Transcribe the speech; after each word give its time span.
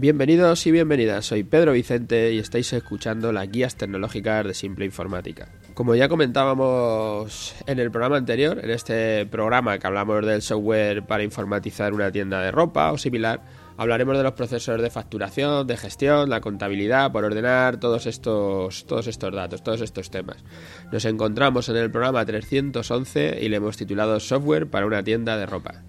Bienvenidos 0.00 0.64
y 0.64 0.70
bienvenidas, 0.70 1.26
soy 1.26 1.42
Pedro 1.42 1.72
Vicente 1.72 2.32
y 2.32 2.38
estáis 2.38 2.72
escuchando 2.72 3.32
las 3.32 3.50
guías 3.50 3.74
tecnológicas 3.74 4.46
de 4.46 4.54
Simple 4.54 4.84
Informática. 4.84 5.48
Como 5.74 5.96
ya 5.96 6.08
comentábamos 6.08 7.56
en 7.66 7.80
el 7.80 7.90
programa 7.90 8.16
anterior, 8.16 8.60
en 8.62 8.70
este 8.70 9.26
programa 9.26 9.76
que 9.80 9.88
hablamos 9.88 10.24
del 10.24 10.40
software 10.40 11.04
para 11.04 11.24
informatizar 11.24 11.92
una 11.92 12.12
tienda 12.12 12.40
de 12.40 12.52
ropa 12.52 12.92
o 12.92 12.96
similar, 12.96 13.42
hablaremos 13.76 14.16
de 14.16 14.22
los 14.22 14.34
procesos 14.34 14.80
de 14.80 14.88
facturación, 14.88 15.66
de 15.66 15.76
gestión, 15.76 16.30
la 16.30 16.40
contabilidad, 16.40 17.10
por 17.10 17.24
ordenar 17.24 17.80
todos 17.80 18.06
estos, 18.06 18.86
todos 18.86 19.08
estos 19.08 19.34
datos, 19.34 19.64
todos 19.64 19.80
estos 19.80 20.12
temas. 20.12 20.44
Nos 20.92 21.06
encontramos 21.06 21.68
en 21.70 21.76
el 21.76 21.90
programa 21.90 22.24
311 22.24 23.40
y 23.42 23.48
le 23.48 23.56
hemos 23.56 23.76
titulado 23.76 24.20
Software 24.20 24.68
para 24.68 24.86
una 24.86 25.02
tienda 25.02 25.36
de 25.36 25.46
ropa. 25.46 25.82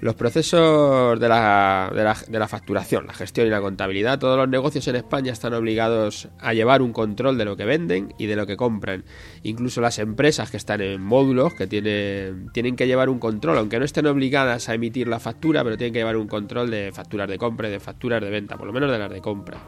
Los 0.00 0.14
procesos 0.14 1.20
de 1.20 1.28
la, 1.28 1.92
de, 1.94 2.02
la, 2.02 2.16
de 2.26 2.38
la, 2.38 2.48
facturación, 2.48 3.06
la 3.06 3.12
gestión 3.12 3.46
y 3.46 3.50
la 3.50 3.60
contabilidad, 3.60 4.18
todos 4.18 4.38
los 4.38 4.48
negocios 4.48 4.88
en 4.88 4.96
España 4.96 5.30
están 5.30 5.52
obligados 5.52 6.28
a 6.38 6.54
llevar 6.54 6.80
un 6.80 6.94
control 6.94 7.36
de 7.36 7.44
lo 7.44 7.54
que 7.54 7.66
venden 7.66 8.14
y 8.16 8.24
de 8.24 8.34
lo 8.34 8.46
que 8.46 8.56
compran. 8.56 9.04
Incluso 9.42 9.82
las 9.82 9.98
empresas 9.98 10.50
que 10.50 10.56
están 10.56 10.80
en 10.80 11.02
módulos, 11.02 11.52
que 11.52 11.66
tienen, 11.66 12.48
tienen 12.54 12.76
que 12.76 12.86
llevar 12.86 13.10
un 13.10 13.18
control, 13.18 13.58
aunque 13.58 13.78
no 13.78 13.84
estén 13.84 14.06
obligadas 14.06 14.70
a 14.70 14.74
emitir 14.74 15.06
la 15.06 15.20
factura, 15.20 15.62
pero 15.64 15.76
tienen 15.76 15.92
que 15.92 15.98
llevar 15.98 16.16
un 16.16 16.28
control 16.28 16.70
de 16.70 16.92
facturas 16.94 17.28
de 17.28 17.36
compra 17.36 17.68
y 17.68 17.72
de 17.72 17.80
facturas 17.80 18.22
de 18.22 18.30
venta, 18.30 18.56
por 18.56 18.66
lo 18.66 18.72
menos 18.72 18.90
de 18.90 18.98
las 18.98 19.10
de 19.10 19.20
compra. 19.20 19.58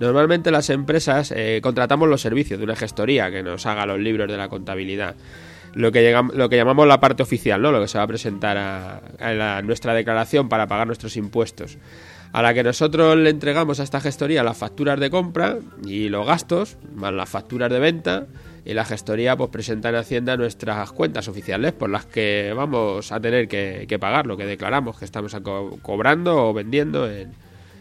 Normalmente 0.00 0.50
las 0.50 0.68
empresas 0.68 1.32
eh, 1.34 1.60
contratamos 1.62 2.10
los 2.10 2.20
servicios 2.20 2.58
de 2.58 2.64
una 2.64 2.76
gestoría 2.76 3.30
que 3.30 3.42
nos 3.42 3.64
haga 3.64 3.86
los 3.86 3.98
libros 3.98 4.28
de 4.28 4.36
la 4.36 4.48
contabilidad 4.48 5.14
lo 5.74 5.92
que, 5.92 6.02
llegamos, 6.02 6.34
lo 6.34 6.48
que 6.48 6.56
llamamos 6.56 6.86
la 6.86 7.00
parte 7.00 7.22
oficial, 7.22 7.62
¿no? 7.62 7.72
lo 7.72 7.80
que 7.80 7.88
se 7.88 7.98
va 7.98 8.04
a 8.04 8.06
presentar 8.06 8.56
a, 8.56 9.32
la, 9.32 9.62
nuestra 9.62 9.94
declaración 9.94 10.48
para 10.48 10.66
pagar 10.66 10.86
nuestros 10.86 11.16
impuestos. 11.16 11.78
A 12.32 12.40
la 12.40 12.54
que 12.54 12.62
nosotros 12.62 13.16
le 13.16 13.28
entregamos 13.28 13.78
a 13.78 13.82
esta 13.82 14.00
gestoría 14.00 14.42
las 14.42 14.56
facturas 14.56 14.98
de 14.98 15.10
compra 15.10 15.58
y 15.84 16.08
los 16.08 16.26
gastos, 16.26 16.78
más 16.94 17.12
las 17.12 17.28
facturas 17.28 17.70
de 17.70 17.78
venta, 17.78 18.26
y 18.64 18.74
la 18.74 18.84
gestoría 18.84 19.36
pues 19.36 19.50
presenta 19.50 19.88
en 19.88 19.96
Hacienda 19.96 20.36
nuestras 20.36 20.92
cuentas 20.92 21.28
oficiales 21.28 21.72
por 21.72 21.90
las 21.90 22.06
que 22.06 22.54
vamos 22.56 23.12
a 23.12 23.20
tener 23.20 23.48
que, 23.48 23.98
pagar 24.00 24.26
lo 24.26 24.36
que 24.36 24.46
declaramos 24.46 24.98
que 24.98 25.04
estamos 25.04 25.34
co 25.42 25.78
cobrando 25.82 26.48
o 26.48 26.54
vendiendo 26.54 27.10
en, 27.10 27.32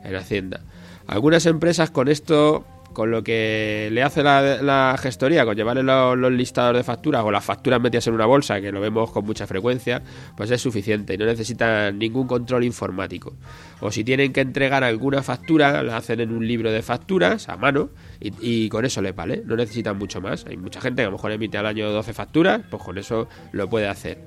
en 0.03 0.15
Hacienda. 0.15 0.61
Algunas 1.07 1.45
empresas 1.45 1.91
con 1.91 2.07
esto 2.07 2.65
con 2.93 3.11
lo 3.11 3.23
que 3.23 3.89
le 3.91 4.03
hace 4.03 4.23
la, 4.23 4.95
gestoría, 4.99 5.45
con 5.45 5.55
llevarle 5.55 5.83
los, 5.83 6.17
los, 6.17 6.31
listados 6.31 6.75
de 6.75 6.83
facturas 6.83 7.23
o 7.23 7.31
las 7.31 7.43
facturas 7.43 7.81
metidas 7.81 8.07
en 8.07 8.13
una 8.13 8.25
bolsa, 8.25 8.61
que 8.61 8.71
lo 8.71 8.81
vemos 8.81 9.11
con 9.11 9.25
mucha 9.25 9.47
frecuencia, 9.47 10.01
pues 10.35 10.51
es 10.51 10.61
suficiente 10.61 11.13
y 11.13 11.17
no 11.17 11.25
necesitan 11.25 11.97
ningún 11.97 12.27
control 12.27 12.63
informático. 12.63 13.33
O 13.79 13.91
si 13.91 14.03
tienen 14.03 14.33
que 14.33 14.41
entregar 14.41 14.83
alguna 14.83 15.23
factura, 15.23 15.83
la 15.83 15.97
hacen 15.97 16.19
en 16.19 16.31
un 16.31 16.47
libro 16.47 16.71
de 16.71 16.81
facturas 16.81 17.49
a 17.49 17.57
mano 17.57 17.89
y, 18.19 18.31
y 18.41 18.69
con 18.69 18.85
eso 18.85 19.01
le 19.01 19.11
vale, 19.11 19.43
no 19.45 19.55
necesitan 19.55 19.97
mucho 19.97 20.21
más. 20.21 20.45
Hay 20.45 20.57
mucha 20.57 20.81
gente 20.81 21.01
que 21.01 21.07
a 21.07 21.09
lo 21.09 21.17
mejor 21.17 21.31
emite 21.31 21.57
al 21.57 21.65
año 21.65 21.89
12 21.91 22.13
facturas, 22.13 22.61
pues 22.69 22.83
con 22.83 22.97
eso 22.97 23.27
lo 23.51 23.69
puede 23.69 23.87
hacer. 23.87 24.19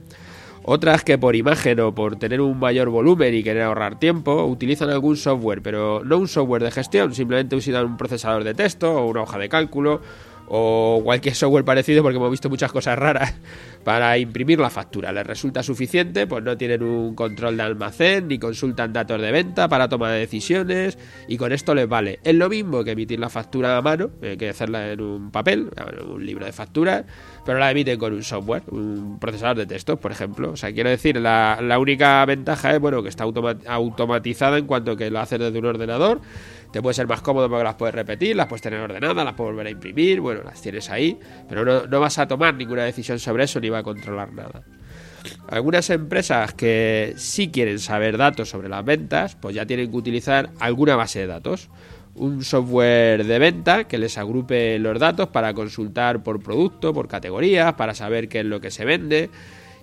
Otras 0.67 1.05
que 1.05 1.19
por 1.19 1.37
imagen 1.37 1.79
o 1.81 1.95
por 1.95 2.17
tener 2.17 2.41
un 2.41 2.59
mayor 2.59 2.89
volumen 2.89 3.34
y 3.34 3.43
querer 3.43 3.65
ahorrar 3.65 3.98
tiempo, 3.98 4.47
utilizan 4.47 4.89
algún 4.89 5.19
software, 5.19 5.61
pero 5.61 6.03
no 6.05 6.17
un 6.17 6.27
software 6.27 6.62
de 6.62 6.70
gestión, 6.70 7.15
simplemente 7.15 7.55
usan 7.55 7.84
un 7.84 7.98
procesador 7.98 8.45
de 8.45 8.55
texto 8.55 8.91
o 8.91 9.07
una 9.07 9.23
hoja 9.23 9.39
de 9.39 9.51
cálculo 9.51 10.01
o 10.48 11.03
cualquier 11.05 11.35
software 11.35 11.65
parecido 11.65 12.03
porque 12.03 12.17
hemos 12.17 12.31
visto 12.31 12.48
muchas 12.48 12.73
cosas 12.73 12.98
raras 12.98 13.35
para 13.85 14.17
imprimir 14.19 14.59
la 14.59 14.71
factura. 14.71 15.13
Les 15.13 15.27
resulta 15.27 15.63
suficiente, 15.63 16.27
pues 16.27 16.43
no 16.43 16.57
tienen 16.57 16.83
un 16.83 17.15
control 17.15 17.57
de 17.57 17.63
almacén 17.63 18.29
ni 18.29 18.39
consultan 18.39 18.93
datos 18.93 19.21
de 19.21 19.31
venta 19.31 19.69
para 19.69 19.89
toma 19.89 20.11
de 20.11 20.21
decisiones 20.21 20.99
y 21.29 21.37
con 21.37 21.53
esto 21.53 21.75
les 21.75 21.89
vale. 21.89 22.19
Es 22.25 22.35
lo 22.35 22.49
mismo 22.49 22.83
que 22.83 22.93
emitir 22.93 23.21
la 23.21 23.29
factura 23.29 23.77
a 23.77 23.83
mano, 23.83 24.11
eh, 24.23 24.36
que 24.39 24.48
hacerla 24.48 24.91
en 24.91 25.01
un 25.01 25.31
papel, 25.31 25.70
un 26.08 26.25
libro 26.25 26.47
de 26.47 26.53
facturas, 26.53 27.05
pero 27.45 27.58
la 27.58 27.70
emiten 27.70 27.98
con 27.98 28.14
un 28.14 28.23
software, 28.23 28.63
un 28.70 29.19
procesador 29.20 29.58
de 29.58 29.67
texto, 29.67 29.98
por 29.98 30.11
ejemplo. 30.11 30.53
O 30.53 30.57
sea, 30.57 30.73
quiero 30.73 30.89
decir, 30.91 31.17
la, 31.20 31.58
la 31.63 31.79
única 31.79 32.25
ventaja 32.25 32.75
es 32.75 32.81
bueno 32.81 33.03
que 33.03 33.11
está 33.11 33.25
automa 33.25 33.57
automatizada 33.67 34.58
en 34.58 34.67
cuanto 34.67 34.97
que 34.97 35.11
lo 35.11 35.20
haces 35.20 35.39
desde 35.39 35.58
un 35.58 35.67
ordenador 35.67 36.20
te 36.74 36.83
puede 36.83 36.95
ser 36.95 37.07
más 37.07 37.20
cómodo 37.20 37.48
porque 37.48 37.62
las 37.62 37.77
puedes 37.77 37.95
repetir, 37.95 38.35
las 38.35 38.48
puedes 38.48 38.61
tener 38.61 38.80
ordenadas, 38.80 39.24
las 39.24 39.35
puedes 39.35 39.52
volver 39.52 39.68
a 39.68 39.70
imprimir, 39.70 40.20
bueno, 40.20 40.42
las 40.42 40.61
tienes 40.61 40.90
ahí, 40.90 41.17
pero 41.48 41.86
no, 41.86 42.01
vas 42.01 42.18
a 42.18 42.27
tomar 42.27 42.57
ninguna 42.57 42.83
decisión 42.83 43.20
sobre 43.20 43.45
eso 43.45 43.61
ni 43.61 43.68
va 43.68 43.79
a 43.79 43.83
controlar 43.85 44.33
nada. 44.33 44.64
Algunas 45.46 45.89
empresas 45.90 46.52
que 46.52 47.14
sí 47.17 47.52
quieren 47.52 47.79
saber 47.79 48.18
datos 48.18 48.48
sobre 48.48 48.68
las 48.68 48.84
ventas, 48.84 49.36
pues 49.36 49.55
ya 49.55 49.67
tienen 49.67 49.89
que 49.89 49.96
utilizar 49.96 50.51
alguna 50.58 50.96
base 50.96 51.20
de 51.20 51.29
datos. 51.29 51.70
Un 52.17 52.42
software 52.42 53.24
de 53.24 53.39
venta 53.39 53.84
que 53.84 53.96
les 53.96 54.18
agrupe 54.18 54.77
los 54.80 54.98
datos 54.98 55.29
para 55.29 55.55
consultar 55.55 56.24
por 56.24 56.42
producto, 56.42 56.92
por 56.92 57.07
categorías, 57.07 57.74
para 57.74 57.95
saber 57.95 58.29
qué 58.29 58.40
es 58.40 58.46
lo 58.46 58.61
que 58.61 58.73
se 58.73 58.84
vende. 58.84 59.30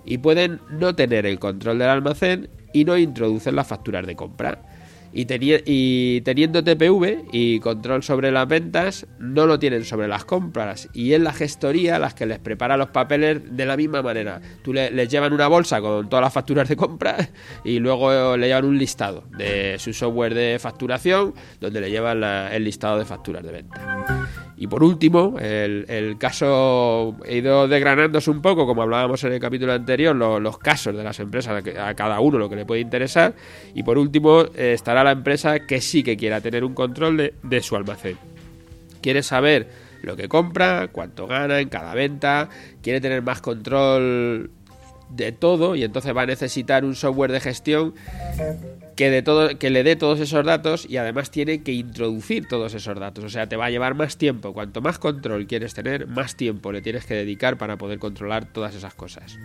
Y 0.04 0.18
pueden 0.18 0.60
no 0.68 0.94
tener 0.94 1.24
el 1.24 1.38
control 1.38 1.78
del 1.78 1.88
almacén 1.88 2.50
y 2.74 2.84
no 2.84 2.98
introducen 2.98 3.56
las 3.56 3.66
facturas 3.66 4.06
de 4.06 4.14
compra. 4.14 4.60
Y, 5.12 5.26
y, 5.66 6.20
teniendo 6.22 6.64
TPV 6.64 7.24
y 7.32 7.60
control 7.60 8.02
sobre 8.02 8.32
las 8.32 8.48
ventas, 8.48 9.06
no 9.18 9.46
lo 9.46 9.58
tienen 9.58 9.84
sobre 9.84 10.08
las 10.08 10.24
compras. 10.24 10.88
Y 10.92 11.12
es 11.12 11.20
la 11.20 11.32
gestoría 11.32 11.98
las 11.98 12.14
que 12.14 12.26
les 12.26 12.38
prepara 12.38 12.76
los 12.76 12.88
papeles 12.88 13.40
de 13.56 13.66
la 13.66 13.76
misma 13.76 14.02
manera. 14.02 14.40
Tú 14.62 14.72
le, 14.72 14.90
les 14.90 15.08
llevan 15.08 15.32
una 15.32 15.48
bolsa 15.48 15.80
con 15.80 16.08
todas 16.08 16.22
las 16.22 16.32
facturas 16.32 16.68
de 16.68 16.76
compra 16.76 17.28
y 17.64 17.78
luego 17.78 18.36
le 18.36 18.46
llevan 18.46 18.64
un 18.64 18.78
listado 18.78 19.24
de 19.36 19.78
su 19.78 19.92
software 19.92 20.34
de 20.34 20.58
facturación 20.58 21.34
donde 21.60 21.80
le 21.80 21.90
llevan 21.90 22.20
la, 22.20 22.54
el 22.54 22.64
listado 22.64 22.98
de 22.98 23.04
facturas 23.04 23.42
de 23.42 23.52
venta. 23.52 24.01
Y 24.62 24.68
por 24.68 24.84
último, 24.84 25.40
el, 25.40 26.16
caso, 26.20 27.16
he 27.24 27.38
ido 27.38 27.66
desgranándose 27.66 28.30
un 28.30 28.40
poco, 28.40 28.64
como 28.64 28.82
hablábamos 28.82 29.24
en 29.24 29.32
el 29.32 29.40
capítulo 29.40 29.72
anterior, 29.72 30.14
lo, 30.14 30.38
los 30.38 30.56
casos 30.56 30.96
de 30.96 31.02
las 31.02 31.18
empresas, 31.18 31.64
a 31.76 31.94
cada 31.94 32.20
uno 32.20 32.38
lo 32.38 32.48
que 32.48 32.54
le 32.54 32.64
puede 32.64 32.80
interesar. 32.80 33.34
Y 33.74 33.82
por 33.82 33.98
último, 33.98 34.44
eh, 34.54 34.74
estará 34.74 35.02
la 35.02 35.10
empresa 35.10 35.66
que 35.66 35.80
sí 35.80 36.04
que 36.04 36.16
quiera 36.16 36.40
tener 36.40 36.62
un 36.62 36.74
control 36.74 37.32
de 37.42 37.60
su 37.60 37.74
almacén. 37.74 38.16
Quiere 39.00 39.24
saber 39.24 39.66
lo 40.00 40.14
que 40.14 40.28
compra, 40.28 40.90
cuánto 40.92 41.26
gana 41.26 41.58
en 41.58 41.68
cada 41.68 41.92
venta, 41.94 42.48
quiere 42.82 43.00
tener 43.00 43.20
más 43.20 43.40
control 43.40 44.52
de 45.10 45.32
todo 45.32 45.74
y 45.74 45.82
entonces 45.82 46.16
va 46.16 46.22
a 46.22 46.26
necesitar 46.26 46.84
un 46.84 46.94
software 46.94 47.32
de 47.32 47.40
gestión 47.40 47.94
que, 48.96 49.10
de 49.10 49.22
todo, 49.22 49.58
que 49.58 49.70
le 49.70 49.82
dé 49.82 49.96
todos 49.96 50.20
esos 50.20 50.44
datos 50.44 50.86
y 50.88 50.96
además 50.96 51.30
tiene 51.30 51.62
que 51.62 51.72
introducir 51.72 52.46
todos 52.48 52.74
esos 52.74 52.98
datos. 52.98 53.24
O 53.24 53.28
sea, 53.28 53.48
te 53.48 53.56
va 53.56 53.66
a 53.66 53.70
llevar 53.70 53.94
más 53.94 54.16
tiempo. 54.16 54.52
Cuanto 54.52 54.80
más 54.80 54.98
control 54.98 55.46
quieres 55.46 55.74
tener, 55.74 56.06
más 56.06 56.36
tiempo 56.36 56.72
le 56.72 56.82
tienes 56.82 57.06
que 57.06 57.14
dedicar 57.14 57.58
para 57.58 57.78
poder 57.78 57.98
controlar 57.98 58.52
todas 58.52 58.74
esas 58.74 58.94
cosas. 58.94 59.38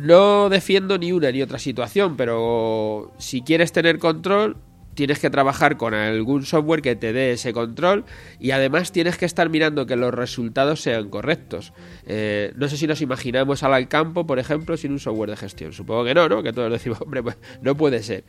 No 0.00 0.48
defiendo 0.48 0.98
ni 0.98 1.12
una 1.12 1.30
ni 1.30 1.42
otra 1.42 1.58
situación, 1.58 2.16
pero 2.16 3.12
si 3.18 3.42
quieres 3.42 3.72
tener 3.72 3.98
control, 3.98 4.56
tienes 4.94 5.18
que 5.18 5.30
trabajar 5.30 5.76
con 5.76 5.94
algún 5.94 6.44
software 6.44 6.82
que 6.82 6.96
te 6.96 7.12
dé 7.12 7.32
ese 7.32 7.52
control 7.52 8.04
y 8.40 8.52
además 8.52 8.92
tienes 8.92 9.18
que 9.18 9.26
estar 9.26 9.50
mirando 9.50 9.86
que 9.86 9.96
los 9.96 10.14
resultados 10.14 10.80
sean 10.80 11.10
correctos. 11.10 11.72
Eh, 12.06 12.52
no 12.56 12.68
sé 12.68 12.76
si 12.76 12.86
nos 12.86 13.00
imaginamos 13.00 13.62
al 13.62 13.88
campo, 13.88 14.26
por 14.26 14.38
ejemplo, 14.38 14.76
sin 14.76 14.92
un 14.92 15.00
software 15.00 15.30
de 15.30 15.36
gestión. 15.36 15.72
Supongo 15.72 16.04
que 16.04 16.14
no, 16.14 16.28
¿no? 16.28 16.42
Que 16.42 16.52
todos 16.52 16.70
decimos, 16.70 17.00
hombre, 17.00 17.22
pues 17.22 17.36
no 17.62 17.76
puede 17.76 18.02
ser. 18.02 18.24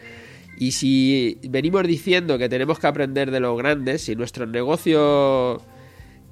Y 0.58 0.72
si 0.72 1.40
venimos 1.50 1.86
diciendo 1.86 2.38
que 2.38 2.50
tenemos 2.50 2.80
que 2.80 2.88
aprender 2.88 3.32
de 3.32 3.40
los 3.40 3.58
grandes, 3.58 4.04
si 4.04 4.16
nuestro 4.16 4.46
negocio 4.46 5.62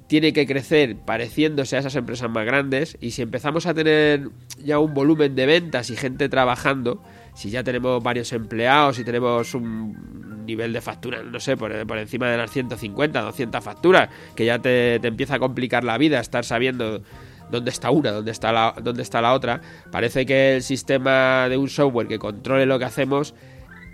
tiene 0.06 0.32
que 0.32 0.46
crecer 0.46 0.96
pareciéndose 0.96 1.76
a 1.76 1.80
esas 1.80 1.94
empresas 1.96 2.30
más 2.30 2.44
grandes 2.44 2.96
y 3.00 3.12
si 3.12 3.22
empezamos 3.22 3.66
a 3.66 3.74
tener 3.74 4.28
ya 4.62 4.78
un 4.78 4.94
volumen 4.94 5.34
de 5.34 5.46
ventas 5.46 5.90
y 5.90 5.96
gente 5.96 6.28
trabajando, 6.28 7.02
si 7.34 7.50
ya 7.50 7.62
tenemos 7.62 8.02
varios 8.02 8.32
empleados 8.32 8.98
y 8.98 9.04
tenemos 9.04 9.54
un 9.54 10.46
nivel 10.46 10.72
de 10.72 10.80
factura, 10.80 11.22
no 11.22 11.40
sé, 11.40 11.56
por, 11.56 11.86
por, 11.86 11.98
encima 11.98 12.28
de 12.30 12.36
las 12.36 12.50
150, 12.50 13.20
200 13.20 13.64
facturas, 13.64 14.08
que 14.34 14.44
ya 14.44 14.58
te, 14.58 14.98
te, 15.00 15.08
empieza 15.08 15.36
a 15.36 15.38
complicar 15.38 15.84
la 15.84 15.98
vida 15.98 16.20
estar 16.20 16.44
sabiendo 16.44 17.02
dónde 17.50 17.70
está 17.70 17.90
una, 17.90 18.12
dónde 18.12 18.30
está, 18.30 18.52
la, 18.52 18.74
dónde 18.82 19.02
está 19.02 19.20
la 19.20 19.32
otra, 19.32 19.60
parece 19.90 20.26
que 20.26 20.56
el 20.56 20.62
sistema 20.62 21.48
de 21.48 21.56
un 21.56 21.68
software 21.68 22.08
que 22.08 22.18
controle 22.18 22.66
lo 22.66 22.78
que 22.78 22.84
hacemos 22.84 23.34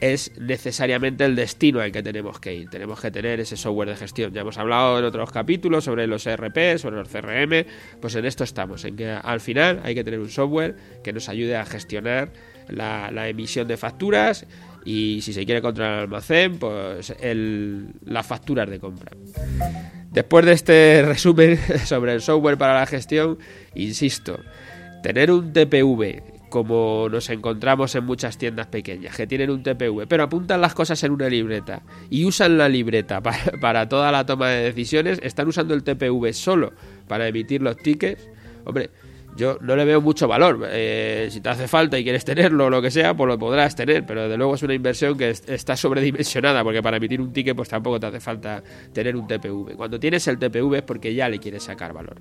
es 0.00 0.32
necesariamente 0.38 1.25
el 1.25 1.37
destino 1.37 1.81
al 1.81 1.93
que 1.93 2.02
tenemos 2.02 2.41
que 2.41 2.55
ir. 2.55 2.70
Tenemos 2.70 3.00
que 3.00 3.11
tener 3.11 3.38
ese 3.41 3.56
software 3.56 3.91
de 3.91 3.97
gestión. 3.97 4.32
Ya 4.32 4.41
hemos 4.41 4.58
hablado 4.58 4.99
en 4.99 5.05
otros 5.05 5.31
capítulos 5.31 5.85
sobre 5.85 6.06
los 6.06 6.26
ERP, 6.26 6.79
sobre 6.79 6.97
los 6.97 7.08
CRM, 7.08 7.67
pues 8.00 8.14
en 8.14 8.25
esto 8.25 8.44
estamos, 8.44 8.85
en 8.85 8.97
que 8.97 9.11
al 9.11 9.41
final 9.41 9.81
hay 9.85 9.94
que 9.94 10.02
tener 10.02 10.20
un 10.20 10.31
software 10.31 10.76
que 11.05 11.12
nos 11.12 11.29
ayude 11.29 11.56
a 11.56 11.67
gestionar 11.67 12.32
la, 12.69 13.11
la 13.11 13.29
emisión 13.29 13.69
de 13.69 13.76
facturas 13.76 14.47
y 14.85 15.20
si 15.23 15.32
se 15.32 15.44
quiere 15.44 15.61
controlar 15.61 15.94
el 15.94 16.00
almacén, 16.00 16.58
pues 16.58 17.14
el, 17.20 17.88
las 18.05 18.26
facturas 18.26 18.69
de 18.70 18.81
compra. 18.81 19.12
Después 20.11 20.47
de 20.47 20.52
este 20.52 21.02
resumen 21.02 21.58
sobre 21.85 22.14
el 22.14 22.23
software 22.23 22.56
para 22.56 22.75
la 22.75 22.87
gestión, 22.87 23.38
insisto, 23.75 24.41
tener 25.02 25.31
un 25.31 25.52
TPV 25.52 26.39
como 26.50 27.08
nos 27.08 27.31
encontramos 27.31 27.94
en 27.94 28.05
muchas 28.05 28.37
tiendas 28.37 28.67
pequeñas, 28.67 29.17
que 29.17 29.26
tienen 29.26 29.50
un 29.50 29.62
TPV, 29.62 30.06
pero 30.06 30.25
apuntan 30.25 30.61
las 30.61 30.75
cosas 30.75 31.02
en 31.05 31.12
una 31.12 31.29
libreta 31.29 31.82
y 32.11 32.25
usan 32.25 32.58
la 32.58 32.69
libreta 32.69 33.23
para, 33.61 33.88
toda 33.88 34.12
la 34.12 34.26
toma 34.26 34.49
de 34.49 34.64
decisiones, 34.64 35.20
están 35.23 35.49
usando 35.49 35.73
el 35.73 35.82
TPV 35.82 36.32
solo 36.35 36.73
para 37.08 37.26
emitir 37.29 37.62
los 37.62 37.76
tickets, 37.76 38.29
hombre, 38.64 38.91
yo 39.37 39.58
no 39.61 39.76
le 39.76 39.85
veo 39.85 40.00
mucho 40.00 40.26
valor. 40.26 40.69
Eh, 40.70 41.29
si 41.31 41.41
te 41.41 41.49
hace 41.49 41.69
falta 41.69 41.99
y 41.99 42.02
quieres 42.02 42.25
tenerlo 42.25 42.67
o 42.67 42.70
lo 42.70 42.82
que 42.82 42.91
sea, 42.91 43.17
pues 43.17 43.29
lo 43.29 43.38
podrás 43.38 43.76
tener, 43.76 44.05
pero 44.05 44.29
de 44.29 44.37
luego 44.37 44.56
es 44.56 44.62
una 44.62 44.75
inversión 44.75 45.17
que 45.17 45.31
está 45.31 45.76
sobredimensionada, 45.76 46.64
porque 46.64 46.82
para 46.82 46.97
emitir 46.97 47.20
un 47.20 47.32
ticket 47.32 47.56
pues 47.56 47.69
tampoco 47.69 48.00
te 48.00 48.06
hace 48.06 48.20
falta 48.20 48.62
tener 48.93 49.17
un 49.17 49.26
TPV. 49.26 49.76
Cuando 49.76 50.00
tienes 50.00 50.26
el 50.26 50.38
TPV 50.38 50.79
es 50.79 50.82
porque 50.82 51.14
ya 51.14 51.29
le 51.29 51.38
quieres 51.38 51.62
sacar 51.62 51.93
valor. 51.93 52.20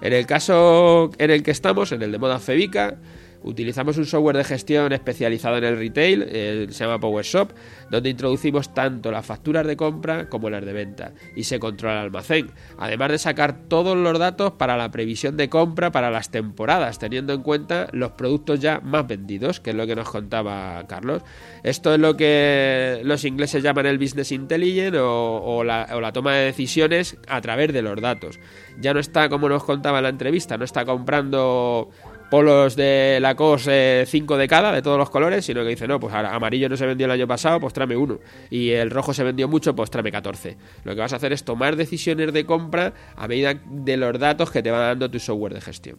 En 0.00 0.12
el 0.12 0.26
caso 0.26 1.10
en 1.18 1.30
el 1.30 1.42
que 1.42 1.50
estamos, 1.50 1.90
en 1.92 2.02
el 2.02 2.12
de 2.12 2.18
moda 2.18 2.38
Febica, 2.38 2.98
Utilizamos 3.44 3.98
un 3.98 4.06
software 4.06 4.38
de 4.38 4.44
gestión 4.44 4.92
especializado 4.92 5.58
en 5.58 5.64
el 5.64 5.76
retail, 5.76 6.72
se 6.72 6.84
llama 6.84 6.98
PowerShop, 6.98 7.52
donde 7.90 8.08
introducimos 8.08 8.72
tanto 8.72 9.10
las 9.10 9.24
facturas 9.24 9.66
de 9.66 9.76
compra 9.76 10.28
como 10.28 10.48
las 10.48 10.64
de 10.64 10.72
venta 10.72 11.12
y 11.36 11.44
se 11.44 11.60
controla 11.60 11.98
el 12.00 12.04
almacén, 12.06 12.50
además 12.78 13.10
de 13.10 13.18
sacar 13.18 13.68
todos 13.68 13.96
los 13.96 14.18
datos 14.18 14.52
para 14.52 14.76
la 14.76 14.90
previsión 14.90 15.36
de 15.36 15.48
compra 15.48 15.92
para 15.92 16.10
las 16.10 16.30
temporadas, 16.30 16.98
teniendo 16.98 17.34
en 17.34 17.42
cuenta 17.42 17.88
los 17.92 18.12
productos 18.12 18.60
ya 18.60 18.80
más 18.80 19.06
vendidos, 19.06 19.60
que 19.60 19.70
es 19.70 19.76
lo 19.76 19.86
que 19.86 19.94
nos 19.94 20.08
contaba 20.08 20.82
Carlos. 20.88 21.22
Esto 21.62 21.92
es 21.92 22.00
lo 22.00 22.16
que 22.16 23.02
los 23.04 23.24
ingleses 23.24 23.62
llaman 23.62 23.86
el 23.86 23.98
business 23.98 24.32
intelligence 24.32 24.98
o, 24.98 25.62
la, 25.64 25.88
o 25.92 26.00
la 26.00 26.12
toma 26.12 26.34
de 26.34 26.46
decisiones 26.46 27.18
a 27.28 27.40
través 27.40 27.72
de 27.72 27.82
los 27.82 28.00
datos. 28.00 28.38
Ya 28.80 28.94
no 28.94 29.00
está, 29.00 29.28
como 29.28 29.48
nos 29.48 29.64
contaba 29.64 29.98
en 29.98 30.04
la 30.04 30.08
entrevista, 30.10 30.56
no 30.56 30.64
está 30.64 30.84
comprando 30.84 31.90
polos 32.30 32.76
de 32.76 33.18
la 33.20 33.34
COS 33.34 33.68
5 34.06 34.36
de 34.36 34.48
cada, 34.48 34.72
de 34.72 34.82
todos 34.82 34.98
los 34.98 35.10
colores, 35.10 35.44
sino 35.44 35.62
que 35.62 35.70
dice, 35.70 35.86
no, 35.86 36.00
pues 36.00 36.14
amarillo 36.14 36.68
no 36.68 36.76
se 36.76 36.86
vendió 36.86 37.06
el 37.06 37.12
año 37.12 37.26
pasado, 37.26 37.60
pues 37.60 37.72
tráeme 37.72 37.96
uno. 37.96 38.18
Y 38.50 38.70
el 38.70 38.90
rojo 38.90 39.14
se 39.14 39.24
vendió 39.24 39.48
mucho, 39.48 39.74
pues 39.74 39.90
tráeme 39.90 40.10
14. 40.10 40.56
Lo 40.84 40.94
que 40.94 41.00
vas 41.00 41.12
a 41.12 41.16
hacer 41.16 41.32
es 41.32 41.44
tomar 41.44 41.76
decisiones 41.76 42.32
de 42.32 42.44
compra 42.44 42.92
a 43.16 43.28
medida 43.28 43.54
de 43.54 43.96
los 43.96 44.18
datos 44.18 44.50
que 44.50 44.62
te 44.62 44.70
va 44.70 44.78
dando 44.78 45.10
tu 45.10 45.18
software 45.18 45.54
de 45.54 45.60
gestión. 45.60 45.98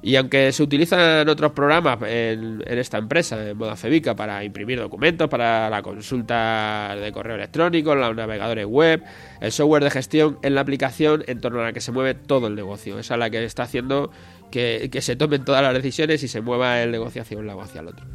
Y 0.00 0.16
aunque 0.16 0.52
se 0.52 0.62
utilizan 0.62 1.28
otros 1.28 1.52
programas 1.52 1.98
en, 2.06 2.62
esta 2.66 2.98
empresa, 2.98 3.48
en 3.48 3.56
moda 3.56 3.74
Febica, 3.74 4.14
para 4.14 4.44
imprimir 4.44 4.78
documentos, 4.78 5.28
para 5.28 5.68
la 5.68 5.82
consulta 5.82 6.94
de 7.00 7.10
correo 7.10 7.34
electrónico, 7.34 7.94
los 7.94 8.14
navegadores 8.14 8.66
web, 8.66 9.02
el 9.40 9.50
software 9.50 9.82
de 9.84 9.90
gestión 9.90 10.38
es 10.42 10.52
la 10.52 10.60
aplicación 10.60 11.24
en 11.26 11.40
torno 11.40 11.60
a 11.60 11.64
la 11.64 11.72
que 11.72 11.80
se 11.80 11.90
mueve 11.90 12.14
todo 12.14 12.46
el 12.46 12.54
negocio. 12.54 12.98
Esa 12.98 13.14
es 13.14 13.18
la 13.20 13.30
que 13.30 13.44
está 13.44 13.64
haciendo 13.64 14.10
que, 14.50 14.90
se 15.00 15.16
tomen 15.16 15.44
todas 15.44 15.62
las 15.62 15.74
decisiones 15.74 16.22
y 16.22 16.28
se 16.28 16.40
mueva 16.40 16.80
el 16.82 16.90
negocio 16.90 17.22
hacia 17.22 17.38
un 17.38 17.46
lado 17.46 17.60
hacia 17.60 17.80
el 17.80 17.88
otro. 17.88 18.06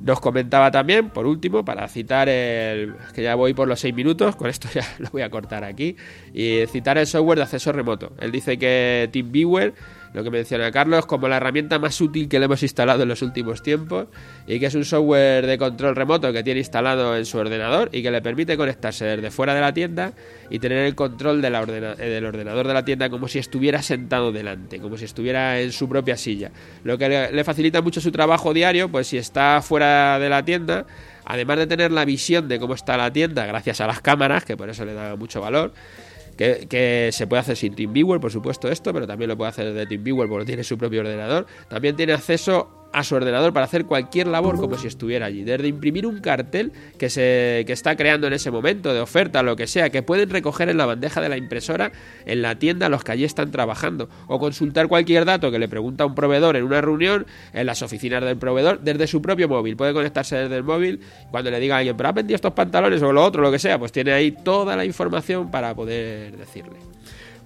Nos 0.00 0.20
comentaba 0.20 0.70
también, 0.70 1.10
por 1.10 1.26
último, 1.26 1.64
para 1.64 1.88
citar 1.88 2.28
el. 2.28 2.94
que 3.14 3.22
ya 3.22 3.34
voy 3.34 3.54
por 3.54 3.68
los 3.68 3.80
seis 3.80 3.94
minutos, 3.94 4.36
con 4.36 4.48
esto 4.48 4.68
ya 4.74 4.86
lo 4.98 5.10
voy 5.10 5.22
a 5.22 5.30
cortar 5.30 5.64
aquí, 5.64 5.96
y 6.32 6.66
citar 6.66 6.98
el 6.98 7.06
software 7.06 7.38
de 7.38 7.44
acceso 7.44 7.72
remoto. 7.72 8.12
Él 8.20 8.32
dice 8.32 8.58
que 8.58 9.08
TeamViewer 9.12 9.74
lo 10.16 10.24
que 10.24 10.30
menciona 10.30 10.72
Carlos, 10.72 11.04
como 11.04 11.28
la 11.28 11.36
herramienta 11.36 11.78
más 11.78 12.00
útil 12.00 12.26
que 12.26 12.38
le 12.38 12.46
hemos 12.46 12.62
instalado 12.62 13.02
en 13.02 13.08
los 13.10 13.20
últimos 13.20 13.62
tiempos 13.62 14.06
y 14.46 14.58
que 14.58 14.64
es 14.64 14.74
un 14.74 14.86
software 14.86 15.44
de 15.44 15.58
control 15.58 15.94
remoto 15.94 16.32
que 16.32 16.42
tiene 16.42 16.60
instalado 16.60 17.14
en 17.14 17.26
su 17.26 17.36
ordenador 17.36 17.90
y 17.92 18.02
que 18.02 18.10
le 18.10 18.22
permite 18.22 18.56
conectarse 18.56 19.04
desde 19.04 19.30
fuera 19.30 19.54
de 19.54 19.60
la 19.60 19.74
tienda 19.74 20.14
y 20.48 20.58
tener 20.58 20.86
el 20.86 20.94
control 20.94 21.42
de 21.42 21.50
la 21.50 21.62
eh, 21.64 22.08
del 22.08 22.24
ordenador 22.24 22.66
de 22.66 22.72
la 22.72 22.82
tienda 22.82 23.10
como 23.10 23.28
si 23.28 23.38
estuviera 23.38 23.82
sentado 23.82 24.32
delante, 24.32 24.80
como 24.80 24.96
si 24.96 25.04
estuviera 25.04 25.60
en 25.60 25.70
su 25.70 25.86
propia 25.86 26.16
silla. 26.16 26.50
Lo 26.82 26.96
que 26.96 27.10
le, 27.10 27.32
le 27.32 27.44
facilita 27.44 27.82
mucho 27.82 28.00
su 28.00 28.10
trabajo 28.10 28.54
diario, 28.54 28.90
pues 28.90 29.08
si 29.08 29.18
está 29.18 29.60
fuera 29.60 30.18
de 30.18 30.30
la 30.30 30.42
tienda, 30.46 30.86
además 31.26 31.58
de 31.58 31.66
tener 31.66 31.92
la 31.92 32.06
visión 32.06 32.48
de 32.48 32.58
cómo 32.58 32.72
está 32.72 32.96
la 32.96 33.12
tienda 33.12 33.44
gracias 33.44 33.82
a 33.82 33.86
las 33.86 34.00
cámaras, 34.00 34.46
que 34.46 34.56
por 34.56 34.70
eso 34.70 34.86
le 34.86 34.94
da 34.94 35.14
mucho 35.14 35.42
valor, 35.42 35.74
que, 36.36 37.10
se 37.12 37.26
puede 37.26 37.40
hacer 37.40 37.56
sin 37.56 37.74
TeamViewer, 37.74 38.20
por 38.20 38.30
supuesto 38.30 38.68
esto, 38.68 38.92
pero 38.92 39.06
también 39.06 39.28
lo 39.28 39.36
puede 39.36 39.50
hacer 39.50 39.72
de 39.72 39.86
TeamViewer 39.86 40.28
porque 40.28 40.46
tiene 40.46 40.64
su 40.64 40.76
propio 40.78 41.00
ordenador. 41.00 41.46
También 41.68 41.96
tiene 41.96 42.12
acceso 42.12 42.85
a 42.96 43.04
su 43.04 43.14
ordenador 43.14 43.52
para 43.52 43.66
hacer 43.66 43.84
cualquier 43.84 44.26
labor 44.26 44.56
como 44.56 44.78
si 44.78 44.86
estuviera 44.86 45.26
allí. 45.26 45.44
Desde 45.44 45.68
imprimir 45.68 46.06
un 46.06 46.20
cartel 46.20 46.72
que 46.98 47.10
se 47.10 47.62
que 47.66 47.74
está 47.74 47.94
creando 47.94 48.26
en 48.26 48.32
ese 48.32 48.50
momento 48.50 48.94
de 48.94 49.00
oferta, 49.00 49.42
lo 49.42 49.54
que 49.54 49.66
sea, 49.66 49.90
que 49.90 50.02
pueden 50.02 50.30
recoger 50.30 50.70
en 50.70 50.78
la 50.78 50.86
bandeja 50.86 51.20
de 51.20 51.28
la 51.28 51.36
impresora 51.36 51.92
en 52.24 52.40
la 52.40 52.54
tienda 52.54 52.88
los 52.88 53.04
que 53.04 53.12
allí 53.12 53.24
están 53.24 53.50
trabajando. 53.50 54.08
O 54.28 54.38
consultar 54.38 54.88
cualquier 54.88 55.26
dato 55.26 55.50
que 55.50 55.58
le 55.58 55.68
pregunta 55.68 56.06
un 56.06 56.14
proveedor 56.14 56.56
en 56.56 56.64
una 56.64 56.80
reunión 56.80 57.26
en 57.52 57.66
las 57.66 57.82
oficinas 57.82 58.24
del 58.24 58.38
proveedor 58.38 58.80
desde 58.80 59.06
su 59.06 59.20
propio 59.20 59.46
móvil. 59.46 59.76
Puede 59.76 59.92
conectarse 59.92 60.36
desde 60.36 60.56
el 60.56 60.64
móvil 60.64 61.00
cuando 61.30 61.50
le 61.50 61.60
diga 61.60 61.74
a 61.74 61.78
alguien, 61.80 61.98
pero 61.98 62.08
ha 62.08 62.12
vendido 62.12 62.36
estos 62.36 62.54
pantalones 62.54 63.02
o 63.02 63.12
lo 63.12 63.22
otro, 63.22 63.42
lo 63.42 63.52
que 63.52 63.58
sea, 63.58 63.78
pues 63.78 63.92
tiene 63.92 64.12
ahí 64.12 64.32
toda 64.32 64.74
la 64.74 64.86
información 64.86 65.50
para 65.50 65.74
poder 65.74 66.34
decirle. 66.34 66.95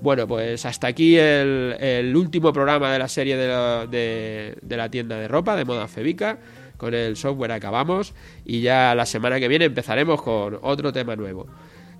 Bueno, 0.00 0.26
pues 0.26 0.64
hasta 0.64 0.86
aquí 0.86 1.18
el, 1.18 2.12
último 2.16 2.54
programa 2.54 2.90
de 2.90 2.98
la 2.98 3.08
serie 3.08 3.36
de 3.36 4.76
la, 4.76 4.88
tienda 4.90 5.16
de 5.16 5.28
ropa 5.28 5.56
de 5.56 5.64
moda 5.64 5.88
Febica. 5.88 6.38
Con 6.78 6.94
el 6.94 7.16
software 7.16 7.52
acabamos 7.52 8.14
y 8.46 8.62
ya 8.62 8.94
la 8.94 9.04
semana 9.04 9.38
que 9.38 9.48
viene 9.48 9.66
empezaremos 9.66 10.22
con 10.22 10.58
otro 10.62 10.94
tema 10.94 11.14
nuevo. 11.16 11.46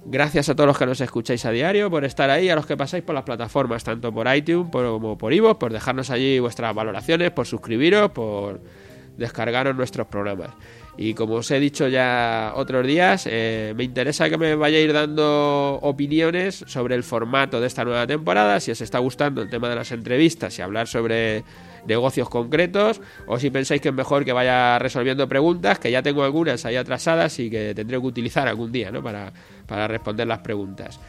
Gracias 0.07 0.49
a 0.49 0.57
todos 0.57 0.67
los 0.67 0.79
que 0.79 0.87
nos 0.87 1.03
escucháis 1.03 1.45
a 1.45 1.51
diario 1.51 1.91
por 1.91 2.07
estar 2.07 2.31
ahí, 2.31 2.49
a 2.49 2.55
los 2.55 2.65
que 2.65 2.79
pasáis 2.79 3.05
por 3.05 3.15
las 3.15 3.25
plataformas, 3.25 3.85
tanto 3.85 4.11
por 4.11 4.35
iTunes 4.35 4.71
como 4.73 5.19
por 5.19 5.35
Ivo, 5.35 5.59
por 5.59 5.71
dejarnos 5.71 6.09
allí 6.09 6.39
vuestras 6.39 6.75
valoraciones, 6.75 7.31
por 7.33 7.47
suscribiros, 7.47 8.11
por 8.13 8.63
descargaros 9.19 9.77
nuestros 9.77 10.07
programas. 10.07 10.49
Y 10.97 11.15
como 11.15 11.35
os 11.37 11.51
he 11.51 11.61
dicho 11.61 11.89
ya 11.89 12.53
otros 12.57 12.87
días, 12.87 13.27
eh, 13.31 13.73
me 13.77 13.85
interesa 13.85 14.29
que 14.29 14.37
me 14.37 14.55
vayáis 14.55 14.93
dando 14.93 15.79
opiniones 15.83 16.65
sobre 16.67 16.95
el 16.95 17.03
formato 17.03 17.61
de 17.61 17.67
esta 17.67 17.85
nueva 17.85 18.07
temporada, 18.07 18.61
si 18.61 18.71
os 18.71 18.81
está 18.81 18.99
gustando 18.99 19.41
el 19.43 19.49
tema 19.49 19.69
de 19.69 19.77
las 19.77 19.93
entrevistas 19.93 20.59
y 20.59 20.63
hablar 20.63 20.89
sobre 20.89 21.45
negocios 21.87 22.29
concretos, 22.29 23.01
o 23.27 23.39
si 23.39 23.51
pensáis 23.51 23.81
que 23.81 23.89
es 23.89 23.95
mejor 23.95 24.25
que 24.25 24.33
vaya 24.33 24.79
resolviendo 24.79 25.27
preguntas, 25.29 25.79
que 25.79 25.91
ya 25.91 26.03
tengo 26.03 26.23
algunas 26.25 26.67
ahí 26.67 26.77
atrasadas 26.77 27.39
y 27.39 27.49
que 27.49 27.75
tendré 27.75 27.99
que 27.99 28.07
utilizar 28.07 28.47
algún 28.49 28.71
día 28.71 28.91
¿no? 28.91 29.03
para, 29.03 29.33
para 29.67 29.89
responder 29.89 30.27
las 30.27 30.41
preguntas 30.41 31.01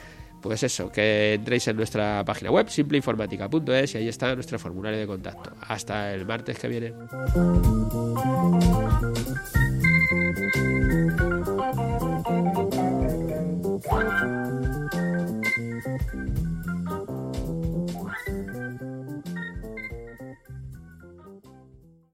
pues 0.42 0.63
eso, 0.63 0.92
que 0.92 1.36
entréis 1.36 1.68
en 1.68 1.78
nuestra 1.78 2.24
página 2.25 2.51
web 2.51 2.68
simpleinformática.es 2.68 3.95
y 3.95 3.98
ahí 4.00 4.07
está 4.07 4.33
nuestro 4.36 4.60
formulario 4.60 5.00
de 5.00 5.07
contacto. 5.07 5.51
Hasta 5.68 6.13
el 6.13 6.25
martes 6.25 6.57
que 6.57 6.68
viene. 6.68 6.94